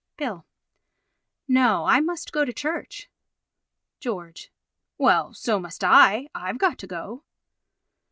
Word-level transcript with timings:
Bill: 0.17 0.47
No, 1.47 1.85
I 1.85 1.99
must 1.99 2.31
go 2.33 2.43
to 2.43 2.51
church. 2.51 3.07
George: 3.99 4.51
Well, 4.97 5.31
so 5.35 5.59
must 5.59 5.83
I; 5.83 6.27
I've 6.33 6.57
got 6.57 6.79
to 6.79 6.87
go. 6.87 7.23